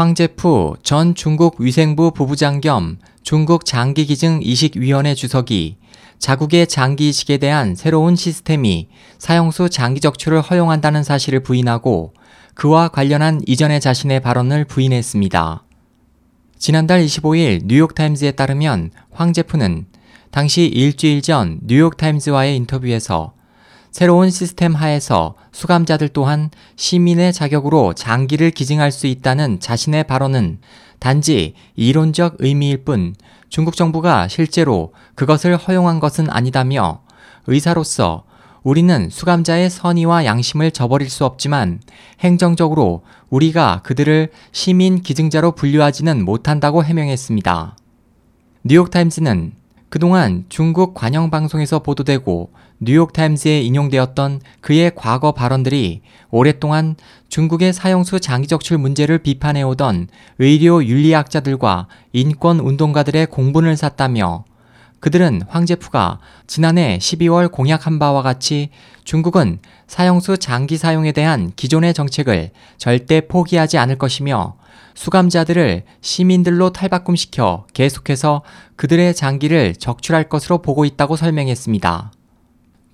황제프 0.00 0.76
전 0.82 1.14
중국 1.14 1.60
위생부 1.60 2.12
부부장 2.12 2.62
겸 2.62 2.96
중국 3.22 3.66
장기기증 3.66 4.40
이식위원회 4.42 5.14
주석이 5.14 5.76
자국의 6.18 6.68
장기 6.68 7.10
이식에 7.10 7.36
대한 7.36 7.74
새로운 7.74 8.16
시스템이 8.16 8.88
사형수 9.18 9.68
장기 9.68 10.00
적출을 10.00 10.40
허용한다는 10.40 11.02
사실을 11.02 11.42
부인하고 11.42 12.14
그와 12.54 12.88
관련한 12.88 13.42
이전의 13.46 13.82
자신의 13.82 14.20
발언을 14.20 14.64
부인했습니다. 14.64 15.64
지난달 16.58 17.04
25일 17.04 17.66
뉴욕타임즈에 17.66 18.30
따르면 18.30 18.92
황제프는 19.10 19.84
당시 20.30 20.64
일주일 20.64 21.20
전 21.20 21.60
뉴욕타임즈와의 21.66 22.56
인터뷰에서 22.56 23.34
새로운 23.90 24.30
시스템 24.30 24.74
하에서 24.74 25.34
수감자들 25.52 26.10
또한 26.10 26.50
시민의 26.76 27.32
자격으로 27.32 27.94
장기를 27.94 28.52
기증할 28.52 28.92
수 28.92 29.06
있다는 29.06 29.60
자신의 29.60 30.04
발언은 30.04 30.58
단지 30.98 31.54
이론적 31.76 32.36
의미일 32.38 32.84
뿐 32.84 33.14
중국 33.48 33.74
정부가 33.74 34.28
실제로 34.28 34.92
그것을 35.16 35.56
허용한 35.56 35.98
것은 35.98 36.30
아니다며 36.30 37.02
의사로서 37.46 38.24
우리는 38.62 39.08
수감자의 39.10 39.70
선의와 39.70 40.24
양심을 40.26 40.70
저버릴 40.70 41.08
수 41.08 41.24
없지만 41.24 41.80
행정적으로 42.20 43.02
우리가 43.30 43.80
그들을 43.82 44.30
시민 44.52 45.00
기증자로 45.00 45.52
분류하지는 45.52 46.24
못한다고 46.24 46.84
해명했습니다. 46.84 47.76
뉴욕타임즈는 48.64 49.59
그동안 49.90 50.44
중국 50.48 50.94
관영방송에서 50.94 51.80
보도되고 51.80 52.50
뉴욕타임즈에 52.78 53.60
인용되었던 53.62 54.40
그의 54.60 54.92
과거 54.94 55.32
발언들이 55.32 56.00
오랫동안 56.30 56.94
중국의 57.28 57.72
사형수 57.72 58.20
장기적출 58.20 58.78
문제를 58.78 59.18
비판해오던 59.18 60.06
의료 60.38 60.84
윤리학자들과 60.84 61.88
인권 62.12 62.60
운동가들의 62.60 63.26
공분을 63.26 63.76
샀다며 63.76 64.44
그들은 65.00 65.42
황제프가 65.48 66.20
지난해 66.46 66.98
12월 66.98 67.50
공약한 67.50 67.98
바와 67.98 68.22
같이 68.22 68.70
중국은 69.04 69.58
사형수 69.86 70.38
장기 70.38 70.76
사용에 70.76 71.12
대한 71.12 71.52
기존의 71.56 71.94
정책을 71.94 72.50
절대 72.76 73.22
포기하지 73.26 73.78
않을 73.78 73.96
것이며 73.96 74.56
수감자들을 74.94 75.84
시민들로 76.02 76.70
탈바꿈시켜 76.70 77.66
계속해서 77.72 78.42
그들의 78.76 79.14
장기를 79.14 79.76
적출할 79.76 80.28
것으로 80.28 80.58
보고 80.62 80.84
있다고 80.84 81.16
설명했습니다. 81.16 82.12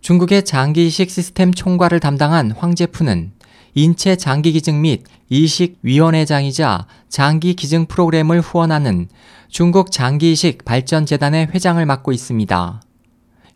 중국의 0.00 0.44
장기 0.44 0.86
이식 0.86 1.10
시스템 1.10 1.52
총괄을 1.52 1.98
담당한 1.98 2.52
황제프는 2.52 3.32
인체 3.78 4.16
장기 4.16 4.52
기증 4.52 4.80
및 4.80 5.04
이식 5.28 5.78
위원회장이자 5.82 6.86
장기 7.10 7.52
기증 7.52 7.84
프로그램을 7.84 8.40
후원하는 8.40 9.06
중국 9.50 9.92
장기 9.92 10.32
이식 10.32 10.64
발전 10.64 11.04
재단의 11.04 11.48
회장을 11.48 11.84
맡고 11.84 12.12
있습니다. 12.12 12.80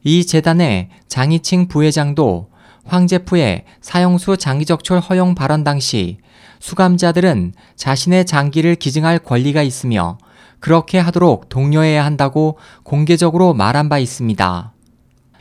이 0.04 0.26
재단의 0.26 0.90
장이칭 1.08 1.68
부회장도 1.68 2.50
황제프의 2.84 3.64
사형수 3.80 4.36
장기적출 4.36 5.00
허용 5.00 5.34
발언 5.34 5.64
당시 5.64 6.18
수감자들은 6.58 7.54
자신의 7.76 8.26
장기를 8.26 8.74
기증할 8.74 9.20
권리가 9.20 9.62
있으며 9.62 10.18
그렇게 10.58 10.98
하도록 10.98 11.48
독려해야 11.48 12.04
한다고 12.04 12.58
공개적으로 12.82 13.54
말한 13.54 13.88
바 13.88 13.98
있습니다. 13.98 14.74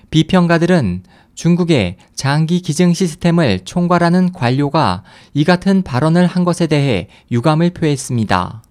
비평가들은 0.09 1.03
중국의 1.40 1.95
장기 2.16 2.59
기증 2.59 2.94
시스템을 2.94 3.62
총괄하는 3.64 4.34
관료가 4.34 5.04
이 5.34 5.46
같은 5.46 5.84
발언을 5.84 6.28
한 6.28 6.44
것에 6.44 6.68
대해 6.68 7.08
유감을 7.31 7.70
표했습니다. 7.70 8.62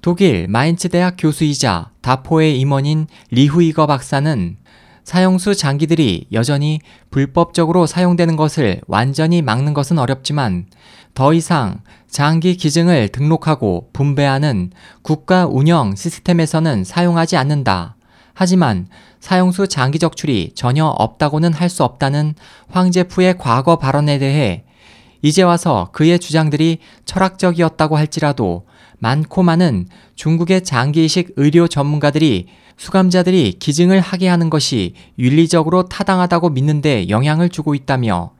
독일 0.00 0.48
마인츠 0.48 0.88
대학 0.88 1.16
교수이자 1.18 1.90
다포의 2.00 2.58
임원인 2.58 3.08
리후이거 3.30 3.86
박사는 3.86 4.56
사형수 5.04 5.54
장기들이 5.54 6.28
여전히 6.32 6.80
불법적으로 7.10 7.84
사용되는 7.84 8.36
것을 8.36 8.80
완전히 8.86 9.42
막는 9.42 9.74
것은 9.74 9.98
어렵지만 9.98 10.68
더 11.12 11.34
이상 11.34 11.82
장기 12.08 12.56
기증을 12.56 13.08
등록하고 13.08 13.90
분배하는 13.92 14.70
국가 15.02 15.46
운영 15.46 15.94
시스템에서는 15.94 16.84
사용하지 16.84 17.36
않는다. 17.36 17.96
하지만 18.34 18.88
사형수 19.20 19.68
장기 19.68 19.98
적출이 19.98 20.52
전혀 20.54 20.86
없다고는 20.86 21.52
할 21.52 21.68
수 21.68 21.84
없다는 21.84 22.34
황제프의 22.70 23.38
과거 23.38 23.76
발언에 23.76 24.18
대해 24.18 24.64
이제 25.22 25.42
와서 25.42 25.88
그의 25.92 26.18
주장들이 26.18 26.78
철학적이었다고 27.04 27.96
할지라도 27.96 28.66
많고 28.98 29.42
많은 29.42 29.86
중국의 30.16 30.64
장기이식 30.64 31.34
의료 31.36 31.66
전문가들이 31.66 32.48
수감자들이 32.76 33.56
기증을 33.58 34.00
하게 34.00 34.28
하는 34.28 34.50
것이 34.50 34.94
윤리적으로 35.18 35.88
타당하다고 35.88 36.50
믿는데 36.50 37.08
영향을 37.08 37.48
주고 37.48 37.74
있다며 37.74 38.32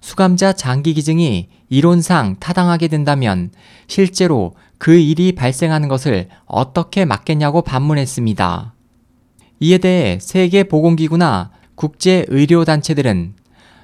수감자 0.00 0.52
장기 0.52 0.94
기증이 0.94 1.48
이론상 1.68 2.36
타당하게 2.40 2.88
된다면 2.88 3.50
실제로 3.86 4.54
그 4.78 4.96
일이 4.96 5.32
발생하는 5.32 5.88
것을 5.88 6.28
어떻게 6.46 7.04
막겠냐고 7.04 7.62
반문했습니다. 7.62 8.74
이에 9.60 9.78
대해 9.78 10.18
세계보건기구나 10.20 11.50
국제의료단체들은 11.74 13.34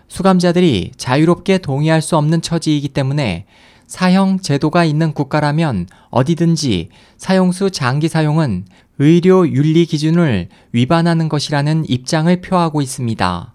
수감자들이 0.08 0.92
자유롭게 0.96 1.58
동의할 1.58 2.00
수 2.00 2.16
없는 2.16 2.40
처지이기 2.40 2.88
때문에 2.88 3.44
사형 3.86 4.40
제도가 4.40 4.84
있는 4.84 5.12
국가라면 5.12 5.86
어디든지 6.10 6.88
사용수 7.18 7.70
장기 7.70 8.08
사용은 8.08 8.64
의료 8.98 9.46
윤리 9.48 9.84
기준을 9.84 10.48
위반하는 10.72 11.28
것이라는 11.28 11.84
입장을 11.88 12.40
표하고 12.40 12.80
있습니다. 12.80 13.54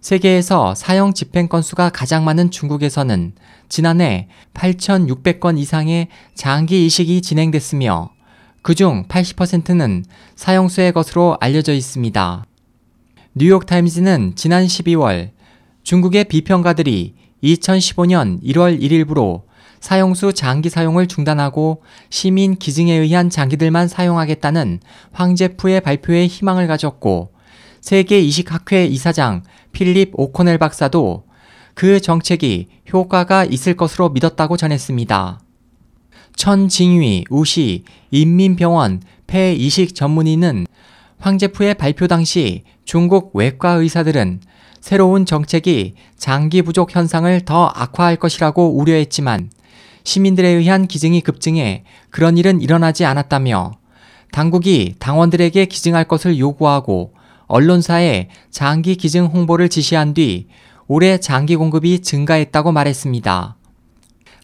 세계에서 0.00 0.74
사형 0.74 1.14
집행 1.14 1.48
건수가 1.48 1.90
가장 1.90 2.24
많은 2.24 2.50
중국에서는 2.50 3.34
지난해 3.68 4.28
8,600건 4.54 5.58
이상의 5.58 6.08
장기 6.34 6.86
이식이 6.86 7.22
진행됐으며 7.22 8.15
그중 8.66 9.06
80%는 9.06 10.04
사형수의 10.34 10.90
것으로 10.90 11.36
알려져 11.40 11.72
있습니다. 11.72 12.44
뉴욕타임즈는 13.34 14.32
지난 14.34 14.66
12월 14.66 15.30
중국의 15.84 16.24
비평가들이 16.24 17.14
2015년 17.44 18.42
1월 18.42 18.80
1일부로 18.80 19.42
사형수 19.78 20.32
장기 20.32 20.68
사용을 20.68 21.06
중단하고 21.06 21.84
시민 22.10 22.56
기증에 22.56 22.92
의한 22.92 23.30
장기들만 23.30 23.86
사용하겠다는 23.86 24.80
황제프의 25.12 25.80
발표에 25.82 26.26
희망을 26.26 26.66
가졌고 26.66 27.34
세계 27.80 28.18
이식학회 28.18 28.86
이사장 28.86 29.44
필립 29.70 30.10
오코넬 30.14 30.58
박사도 30.58 31.22
그 31.74 32.00
정책이 32.00 32.66
효과가 32.92 33.44
있을 33.44 33.76
것으로 33.76 34.08
믿었다고 34.08 34.56
전했습니다. 34.56 35.45
천징위 36.36 37.24
우시 37.30 37.84
인민병원 38.10 39.02
폐이식 39.26 39.94
전문의는 39.94 40.66
황제프의 41.18 41.74
발표 41.74 42.06
당시 42.06 42.62
중국 42.84 43.34
외과 43.34 43.70
의사들은 43.72 44.40
새로운 44.80 45.26
정책이 45.26 45.94
장기 46.16 46.62
부족 46.62 46.94
현상을 46.94 47.40
더 47.44 47.66
악화할 47.66 48.16
것이라고 48.16 48.76
우려했지만 48.76 49.50
시민들에 50.04 50.48
의한 50.48 50.86
기증이 50.86 51.22
급증해 51.22 51.82
그런 52.10 52.38
일은 52.38 52.60
일어나지 52.60 53.04
않았다며 53.04 53.72
당국이 54.30 54.94
당원들에게 55.00 55.64
기증할 55.64 56.04
것을 56.04 56.38
요구하고 56.38 57.14
언론사에 57.46 58.28
장기 58.50 58.96
기증 58.96 59.26
홍보를 59.26 59.68
지시한 59.68 60.14
뒤 60.14 60.46
올해 60.86 61.18
장기 61.18 61.56
공급이 61.56 62.00
증가했다고 62.00 62.70
말했습니다. 62.70 63.56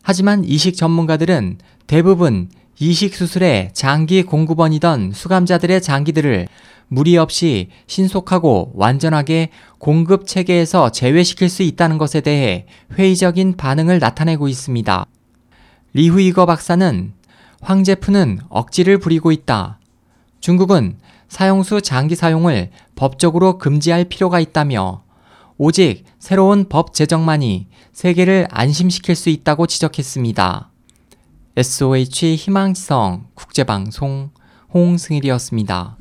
하지만 0.03 0.45
이식 0.45 0.77
전문가들은 0.77 1.59
대부분 1.87 2.49
이식 2.79 3.15
수술의 3.15 3.71
장기 3.73 4.23
공급원이던 4.23 5.13
수감자들의 5.13 5.81
장기들을 5.81 6.49
무리 6.89 7.17
없이 7.17 7.69
신속하고 7.87 8.73
완전하게 8.75 9.51
공급 9.79 10.27
체계에서 10.27 10.91
제외시킬 10.91 11.49
수 11.49 11.63
있다는 11.63 11.97
것에 11.97 12.21
대해 12.21 12.67
회의적인 12.99 13.57
반응을 13.57 13.99
나타내고 13.99 14.49
있습니다. 14.49 15.07
리후이거 15.95 16.45
박사는 16.45 17.13
황제프는 17.61 18.41
억지를 18.49 18.99
부리고 18.99 19.33
있다. 19.33 19.79
중국은 20.41 20.99
사용수 21.29 21.81
장기 21.81 22.15
사용을 22.15 22.71
법적으로 22.95 23.57
금지할 23.57 24.05
필요가 24.05 24.41
있다며 24.41 25.03
오직 25.65 26.03
새로운 26.19 26.69
법 26.69 26.93
제정만이 26.93 27.69
세계를 27.93 28.49
안심시킬 28.51 29.15
수 29.15 29.29
있다고 29.29 29.69
지적했습니다. 29.69 30.73
SOH 31.55 32.35
희망지성 32.35 33.29
국제방송 33.35 34.31
홍승일이었습니다. 34.75 35.99